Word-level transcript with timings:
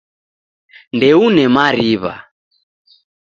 Ndeune 0.95 1.43
mariwa 1.55 2.13